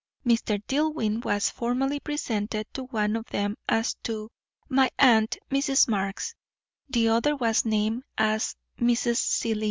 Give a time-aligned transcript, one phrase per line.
[0.25, 0.59] Mr.
[0.65, 4.31] Dillwyn was formally presented to one of them as to
[4.67, 5.87] "my aunt, Mrs.
[5.87, 6.33] Marx;"
[6.89, 9.17] the other was named as "Mrs.
[9.17, 9.59] Seelye."